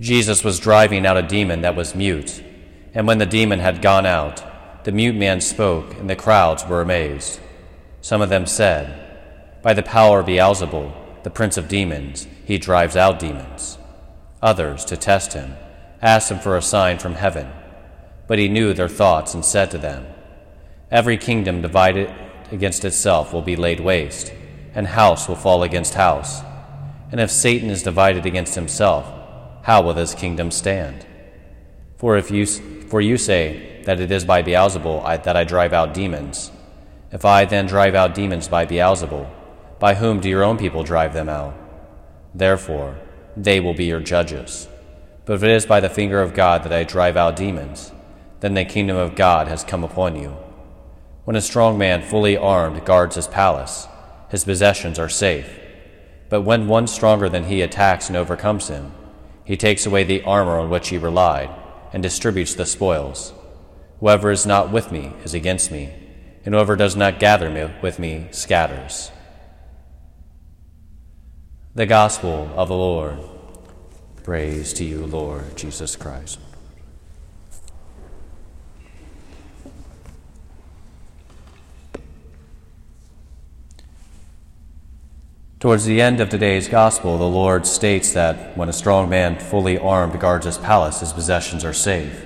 Jesus 0.00 0.42
was 0.42 0.58
driving 0.58 1.04
out 1.04 1.18
a 1.18 1.22
demon 1.22 1.60
that 1.60 1.76
was 1.76 1.94
mute, 1.94 2.42
and 2.94 3.06
when 3.06 3.18
the 3.18 3.26
demon 3.26 3.58
had 3.58 3.82
gone 3.82 4.06
out, 4.06 4.42
the 4.84 4.92
mute 4.92 5.14
man 5.14 5.42
spoke, 5.42 5.94
and 5.98 6.08
the 6.08 6.16
crowds 6.16 6.66
were 6.66 6.80
amazed. 6.80 7.38
Some 8.00 8.22
of 8.22 8.30
them 8.30 8.46
said, 8.46 9.60
By 9.62 9.74
the 9.74 9.82
power 9.82 10.20
of 10.20 10.26
Beelzebul, 10.26 11.22
the 11.22 11.28
prince 11.28 11.58
of 11.58 11.68
demons, 11.68 12.26
he 12.46 12.56
drives 12.56 12.96
out 12.96 13.18
demons. 13.18 13.76
Others, 14.40 14.86
to 14.86 14.96
test 14.96 15.34
him, 15.34 15.54
asked 16.00 16.30
him 16.30 16.38
for 16.38 16.56
a 16.56 16.62
sign 16.62 16.98
from 16.98 17.16
heaven. 17.16 17.50
But 18.26 18.38
he 18.38 18.48
knew 18.48 18.72
their 18.72 18.88
thoughts 18.88 19.34
and 19.34 19.44
said 19.44 19.70
to 19.72 19.78
them, 19.78 20.06
Every 20.90 21.18
kingdom 21.18 21.60
divided 21.60 22.10
against 22.50 22.86
itself 22.86 23.34
will 23.34 23.42
be 23.42 23.54
laid 23.54 23.80
waste, 23.80 24.32
and 24.74 24.86
house 24.86 25.28
will 25.28 25.36
fall 25.36 25.62
against 25.62 25.92
house. 25.92 26.40
And 27.12 27.20
if 27.20 27.30
Satan 27.30 27.68
is 27.68 27.82
divided 27.82 28.24
against 28.24 28.54
himself, 28.54 29.19
how 29.62 29.82
will 29.82 29.94
this 29.94 30.14
kingdom 30.14 30.50
stand? 30.50 31.06
For 31.96 32.16
if 32.16 32.30
you, 32.30 32.46
for 32.46 33.00
you 33.00 33.16
say 33.16 33.82
that 33.84 34.00
it 34.00 34.10
is 34.10 34.24
by 34.24 34.42
Beelzebul 34.42 35.04
I, 35.04 35.16
that 35.18 35.36
I 35.36 35.44
drive 35.44 35.72
out 35.72 35.94
demons, 35.94 36.50
if 37.12 37.24
I 37.24 37.44
then 37.44 37.66
drive 37.66 37.94
out 37.94 38.14
demons 38.14 38.48
by 38.48 38.64
Beelzebul, 38.64 39.28
by 39.78 39.94
whom 39.94 40.20
do 40.20 40.28
your 40.28 40.44
own 40.44 40.56
people 40.56 40.82
drive 40.82 41.12
them 41.12 41.28
out? 41.28 41.54
Therefore, 42.34 42.98
they 43.36 43.60
will 43.60 43.74
be 43.74 43.84
your 43.84 44.00
judges. 44.00 44.68
But 45.24 45.34
if 45.34 45.42
it 45.42 45.50
is 45.50 45.66
by 45.66 45.80
the 45.80 45.88
finger 45.88 46.22
of 46.22 46.34
God 46.34 46.64
that 46.64 46.72
I 46.72 46.84
drive 46.84 47.16
out 47.16 47.36
demons, 47.36 47.92
then 48.40 48.54
the 48.54 48.64
kingdom 48.64 48.96
of 48.96 49.14
God 49.14 49.48
has 49.48 49.64
come 49.64 49.84
upon 49.84 50.16
you. 50.16 50.36
When 51.24 51.36
a 51.36 51.40
strong 51.40 51.76
man 51.76 52.02
fully 52.02 52.36
armed 52.36 52.84
guards 52.84 53.16
his 53.16 53.28
palace, 53.28 53.86
his 54.30 54.44
possessions 54.44 54.98
are 54.98 55.08
safe. 55.08 55.58
But 56.28 56.42
when 56.42 56.68
one 56.68 56.86
stronger 56.86 57.28
than 57.28 57.44
he 57.44 57.60
attacks 57.60 58.08
and 58.08 58.16
overcomes 58.16 58.68
him, 58.68 58.92
he 59.50 59.56
takes 59.56 59.84
away 59.84 60.04
the 60.04 60.22
armor 60.22 60.60
on 60.60 60.70
which 60.70 60.90
he 60.90 60.96
relied 60.96 61.50
and 61.92 62.04
distributes 62.04 62.54
the 62.54 62.64
spoils. 62.64 63.32
Whoever 63.98 64.30
is 64.30 64.46
not 64.46 64.70
with 64.70 64.92
me 64.92 65.12
is 65.24 65.34
against 65.34 65.72
me, 65.72 65.92
and 66.44 66.54
whoever 66.54 66.76
does 66.76 66.94
not 66.94 67.18
gather 67.18 67.50
me 67.50 67.68
with 67.82 67.98
me 67.98 68.28
scatters. 68.30 69.10
The 71.74 71.84
Gospel 71.84 72.48
of 72.54 72.68
the 72.68 72.76
Lord. 72.76 73.18
Praise 74.22 74.72
to 74.74 74.84
you, 74.84 75.04
Lord 75.04 75.56
Jesus 75.56 75.96
Christ. 75.96 76.38
Towards 85.60 85.84
the 85.84 86.00
end 86.00 86.20
of 86.20 86.30
today's 86.30 86.68
gospel, 86.68 87.18
the 87.18 87.24
Lord 87.24 87.66
states 87.66 88.14
that 88.14 88.56
when 88.56 88.70
a 88.70 88.72
strong 88.72 89.10
man 89.10 89.38
fully 89.38 89.76
armed 89.76 90.18
guards 90.18 90.46
his 90.46 90.56
palace, 90.56 91.00
his 91.00 91.12
possessions 91.12 91.66
are 91.66 91.74
safe. 91.74 92.24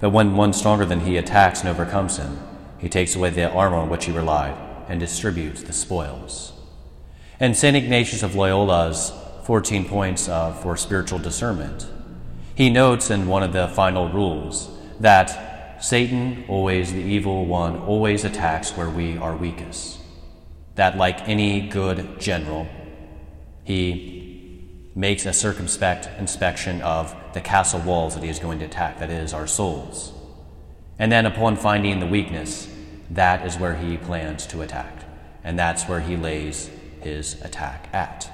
But 0.00 0.08
when 0.08 0.36
one 0.36 0.54
stronger 0.54 0.86
than 0.86 1.00
he 1.00 1.18
attacks 1.18 1.60
and 1.60 1.68
overcomes 1.68 2.16
him, 2.16 2.38
he 2.78 2.88
takes 2.88 3.14
away 3.14 3.28
the 3.28 3.50
armor 3.50 3.76
on 3.76 3.90
which 3.90 4.06
he 4.06 4.10
relied 4.10 4.56
and 4.88 4.98
distributes 4.98 5.62
the 5.62 5.74
spoils. 5.74 6.54
And 7.38 7.54
St. 7.54 7.76
Ignatius 7.76 8.22
of 8.22 8.34
Loyola's 8.34 9.12
14 9.44 9.86
points 9.86 10.26
uh, 10.30 10.54
for 10.54 10.74
spiritual 10.78 11.18
discernment, 11.18 11.86
he 12.54 12.70
notes 12.70 13.10
in 13.10 13.26
one 13.26 13.42
of 13.42 13.52
the 13.52 13.68
final 13.68 14.08
rules 14.08 14.70
that 14.98 15.84
Satan, 15.84 16.42
always 16.48 16.90
the 16.90 17.02
evil 17.02 17.44
one, 17.44 17.76
always 17.80 18.24
attacks 18.24 18.74
where 18.78 18.88
we 18.88 19.18
are 19.18 19.36
weakest 19.36 20.01
that, 20.74 20.96
like 20.96 21.28
any 21.28 21.68
good 21.68 22.18
general, 22.20 22.66
he 23.64 24.90
makes 24.94 25.26
a 25.26 25.32
circumspect 25.32 26.08
inspection 26.18 26.80
of 26.82 27.14
the 27.34 27.40
castle 27.40 27.80
walls 27.80 28.14
that 28.14 28.22
he 28.22 28.30
is 28.30 28.38
going 28.38 28.58
to 28.58 28.64
attack, 28.64 28.98
that 28.98 29.10
is, 29.10 29.32
our 29.32 29.46
souls. 29.46 30.12
And 30.98 31.10
then, 31.10 31.26
upon 31.26 31.56
finding 31.56 32.00
the 32.00 32.06
weakness, 32.06 32.68
that 33.10 33.46
is 33.46 33.58
where 33.58 33.76
he 33.76 33.96
plans 33.96 34.46
to 34.48 34.62
attack. 34.62 35.04
And 35.44 35.58
that's 35.58 35.84
where 35.84 36.00
he 36.00 36.16
lays 36.16 36.70
his 37.00 37.40
attack 37.42 37.88
at. 37.92 38.30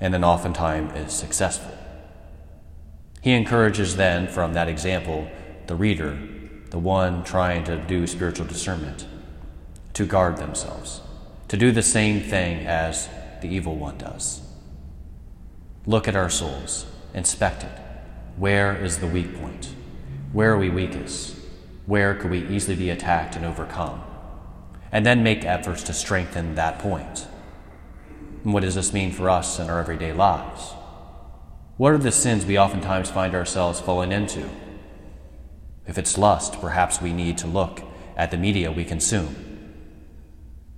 And 0.00 0.14
then, 0.14 0.24
oftentimes, 0.24 0.94
is 0.94 1.12
successful. 1.12 1.76
He 3.20 3.32
encourages, 3.32 3.96
then, 3.96 4.28
from 4.28 4.54
that 4.54 4.68
example, 4.68 5.28
the 5.66 5.74
reader, 5.74 6.18
the 6.70 6.78
one 6.78 7.24
trying 7.24 7.64
to 7.64 7.76
do 7.76 8.06
spiritual 8.06 8.46
discernment, 8.46 9.06
to 9.94 10.06
guard 10.06 10.36
themselves 10.36 11.00
to 11.48 11.56
do 11.56 11.72
the 11.72 11.82
same 11.82 12.20
thing 12.20 12.66
as 12.66 13.08
the 13.40 13.48
evil 13.48 13.74
one 13.74 13.96
does. 13.96 14.42
Look 15.86 16.06
at 16.06 16.16
our 16.16 16.28
souls, 16.28 16.84
inspect 17.14 17.64
it. 17.64 17.72
Where 18.36 18.76
is 18.76 18.98
the 18.98 19.06
weak 19.06 19.34
point? 19.40 19.74
Where 20.32 20.52
are 20.52 20.58
we 20.58 20.68
weakest? 20.68 21.36
Where 21.86 22.14
could 22.14 22.30
we 22.30 22.46
easily 22.48 22.76
be 22.76 22.90
attacked 22.90 23.34
and 23.34 23.46
overcome? 23.46 24.02
And 24.92 25.06
then 25.06 25.22
make 25.22 25.44
efforts 25.44 25.82
to 25.84 25.94
strengthen 25.94 26.54
that 26.54 26.78
point. 26.78 27.26
And 28.44 28.52
what 28.52 28.62
does 28.62 28.74
this 28.74 28.92
mean 28.92 29.10
for 29.10 29.30
us 29.30 29.58
in 29.58 29.70
our 29.70 29.80
everyday 29.80 30.12
lives? 30.12 30.72
What 31.78 31.92
are 31.92 31.98
the 31.98 32.12
sins 32.12 32.44
we 32.44 32.58
oftentimes 32.58 33.10
find 33.10 33.34
ourselves 33.34 33.80
falling 33.80 34.12
into? 34.12 34.48
If 35.86 35.96
it's 35.96 36.18
lust, 36.18 36.60
perhaps 36.60 37.00
we 37.00 37.12
need 37.14 37.38
to 37.38 37.46
look 37.46 37.82
at 38.16 38.30
the 38.30 38.36
media 38.36 38.70
we 38.70 38.84
consume 38.84 39.47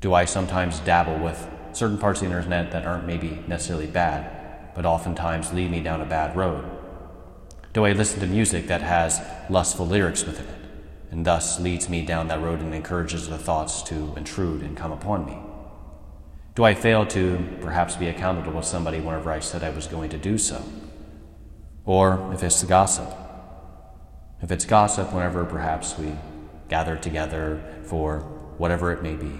do 0.00 0.14
I 0.14 0.24
sometimes 0.24 0.80
dabble 0.80 1.18
with 1.18 1.46
certain 1.72 1.98
parts 1.98 2.22
of 2.22 2.28
the 2.28 2.34
internet 2.34 2.72
that 2.72 2.86
aren't 2.86 3.06
maybe 3.06 3.42
necessarily 3.46 3.86
bad, 3.86 4.74
but 4.74 4.86
oftentimes 4.86 5.52
lead 5.52 5.70
me 5.70 5.80
down 5.80 6.00
a 6.00 6.06
bad 6.06 6.34
road? 6.34 6.64
Do 7.74 7.84
I 7.84 7.92
listen 7.92 8.20
to 8.20 8.26
music 8.26 8.66
that 8.68 8.80
has 8.80 9.20
lustful 9.50 9.86
lyrics 9.86 10.24
within 10.24 10.46
it, 10.46 10.60
and 11.10 11.26
thus 11.26 11.60
leads 11.60 11.88
me 11.88 12.04
down 12.04 12.28
that 12.28 12.40
road 12.40 12.60
and 12.60 12.74
encourages 12.74 13.28
the 13.28 13.36
thoughts 13.36 13.82
to 13.82 14.14
intrude 14.16 14.62
and 14.62 14.76
come 14.76 14.90
upon 14.90 15.26
me? 15.26 15.36
Do 16.54 16.64
I 16.64 16.74
fail 16.74 17.04
to 17.06 17.58
perhaps 17.60 17.94
be 17.94 18.08
accountable 18.08 18.60
to 18.60 18.66
somebody 18.66 19.00
whenever 19.00 19.30
I 19.30 19.40
said 19.40 19.62
I 19.62 19.70
was 19.70 19.86
going 19.86 20.10
to 20.10 20.18
do 20.18 20.38
so? 20.38 20.62
Or 21.84 22.30
if 22.32 22.42
it's 22.42 22.64
gossip, 22.64 23.08
if 24.42 24.50
it's 24.50 24.64
gossip, 24.64 25.12
whenever 25.12 25.44
perhaps 25.44 25.98
we 25.98 26.12
gather 26.68 26.96
together 26.96 27.62
for 27.84 28.20
whatever 28.56 28.92
it 28.92 29.02
may 29.02 29.14
be, 29.14 29.38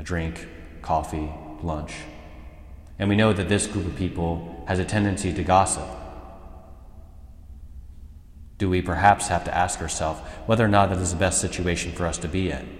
a 0.00 0.02
drink, 0.02 0.48
coffee, 0.80 1.30
lunch. 1.62 1.92
And 2.98 3.10
we 3.10 3.16
know 3.16 3.34
that 3.34 3.50
this 3.50 3.66
group 3.66 3.86
of 3.86 3.96
people 3.96 4.64
has 4.66 4.78
a 4.78 4.84
tendency 4.84 5.30
to 5.32 5.44
gossip. 5.44 5.86
Do 8.56 8.70
we 8.70 8.80
perhaps 8.80 9.28
have 9.28 9.44
to 9.44 9.54
ask 9.54 9.80
ourselves 9.82 10.20
whether 10.46 10.64
or 10.64 10.68
not 10.68 10.88
that 10.88 10.98
is 10.98 11.12
the 11.12 11.18
best 11.18 11.38
situation 11.40 11.92
for 11.92 12.06
us 12.06 12.16
to 12.18 12.28
be 12.28 12.50
in? 12.50 12.78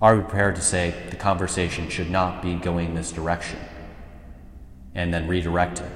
Are 0.00 0.16
we 0.16 0.22
prepared 0.22 0.56
to 0.56 0.62
say 0.62 0.94
the 1.10 1.16
conversation 1.16 1.90
should 1.90 2.10
not 2.10 2.42
be 2.42 2.54
going 2.54 2.94
this 2.94 3.12
direction 3.12 3.58
and 4.94 5.12
then 5.12 5.28
redirect 5.28 5.80
it? 5.80 5.92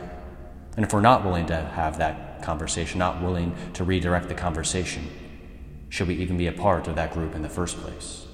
And 0.76 0.84
if 0.84 0.92
we're 0.92 1.00
not 1.00 1.24
willing 1.24 1.46
to 1.46 1.56
have 1.56 1.96
that 1.96 2.42
conversation, 2.42 2.98
not 2.98 3.22
willing 3.22 3.56
to 3.72 3.84
redirect 3.84 4.28
the 4.28 4.34
conversation, 4.34 5.08
should 5.88 6.08
we 6.08 6.14
even 6.16 6.36
be 6.36 6.46
a 6.46 6.52
part 6.52 6.88
of 6.88 6.94
that 6.96 7.14
group 7.14 7.34
in 7.34 7.40
the 7.40 7.48
first 7.48 7.78
place? 7.78 8.26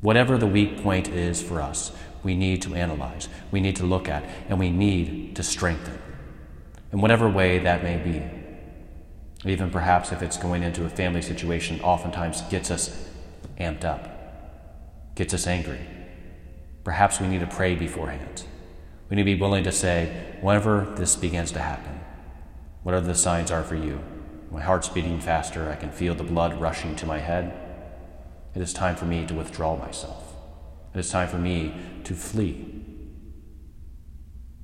Whatever 0.00 0.38
the 0.38 0.46
weak 0.46 0.82
point 0.82 1.08
is 1.08 1.42
for 1.42 1.60
us, 1.60 1.92
we 2.22 2.34
need 2.34 2.62
to 2.62 2.74
analyze, 2.74 3.28
we 3.50 3.60
need 3.60 3.76
to 3.76 3.86
look 3.86 4.08
at, 4.08 4.24
and 4.48 4.58
we 4.58 4.70
need 4.70 5.36
to 5.36 5.42
strengthen. 5.42 5.98
In 6.92 7.00
whatever 7.00 7.28
way 7.28 7.58
that 7.58 7.82
may 7.82 7.96
be. 7.96 8.22
Even 9.48 9.70
perhaps 9.70 10.12
if 10.12 10.22
it's 10.22 10.36
going 10.36 10.62
into 10.62 10.84
a 10.84 10.88
family 10.88 11.22
situation, 11.22 11.80
oftentimes 11.80 12.42
gets 12.42 12.70
us 12.70 13.08
amped 13.58 13.84
up, 13.84 15.14
gets 15.14 15.32
us 15.32 15.46
angry. 15.46 15.80
Perhaps 16.84 17.20
we 17.20 17.26
need 17.26 17.40
to 17.40 17.46
pray 17.46 17.74
beforehand. 17.74 18.44
We 19.08 19.16
need 19.16 19.22
to 19.22 19.36
be 19.36 19.40
willing 19.40 19.64
to 19.64 19.72
say, 19.72 20.36
whenever 20.40 20.94
this 20.96 21.16
begins 21.16 21.52
to 21.52 21.58
happen, 21.58 22.00
whatever 22.82 23.06
the 23.06 23.14
signs 23.14 23.50
are 23.50 23.62
for 23.62 23.76
you, 23.76 24.00
my 24.50 24.60
heart's 24.60 24.88
beating 24.88 25.20
faster, 25.20 25.70
I 25.70 25.76
can 25.76 25.90
feel 25.90 26.14
the 26.14 26.24
blood 26.24 26.60
rushing 26.60 26.96
to 26.96 27.06
my 27.06 27.18
head. 27.18 27.69
It 28.54 28.62
is 28.62 28.72
time 28.72 28.96
for 28.96 29.04
me 29.04 29.26
to 29.26 29.34
withdraw 29.34 29.76
myself. 29.76 30.34
It 30.92 30.98
is 30.98 31.10
time 31.10 31.28
for 31.28 31.38
me 31.38 31.72
to 32.04 32.14
flee. 32.14 32.82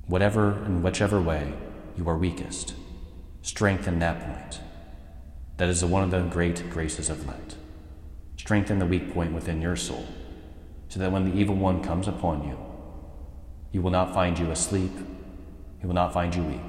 Whatever 0.07 0.51
and 0.63 0.83
whichever 0.83 1.21
way 1.21 1.53
you 1.97 2.07
are 2.09 2.17
weakest, 2.17 2.73
strengthen 3.41 3.99
that 3.99 4.19
point. 4.19 4.59
That 5.55 5.69
is 5.69 5.83
one 5.85 6.03
of 6.03 6.11
the 6.11 6.21
great 6.21 6.69
graces 6.69 7.09
of 7.09 7.25
Lent. 7.25 7.55
Strengthen 8.35 8.79
the 8.79 8.85
weak 8.85 9.13
point 9.13 9.33
within 9.33 9.61
your 9.61 9.75
soul, 9.75 10.05
so 10.89 10.99
that 10.99 11.11
when 11.11 11.29
the 11.29 11.37
evil 11.37 11.55
one 11.55 11.81
comes 11.81 12.07
upon 12.07 12.47
you, 12.47 12.57
he 13.71 13.79
will 13.79 13.89
not 13.89 14.13
find 14.13 14.37
you 14.37 14.51
asleep, 14.51 14.91
he 15.79 15.87
will 15.87 15.95
not 15.95 16.13
find 16.13 16.35
you 16.35 16.43
weak, 16.43 16.61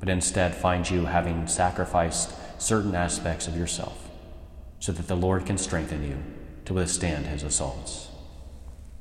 but 0.00 0.08
instead 0.08 0.54
find 0.54 0.88
you 0.88 1.06
having 1.06 1.46
sacrificed 1.46 2.32
certain 2.60 2.94
aspects 2.94 3.46
of 3.46 3.56
yourself 3.56 4.05
so 4.86 4.92
that 4.92 5.08
the 5.08 5.16
Lord 5.16 5.44
can 5.44 5.58
strengthen 5.58 6.04
you 6.04 6.16
to 6.64 6.72
withstand 6.72 7.26
his 7.26 7.42
assaults. 7.42 8.06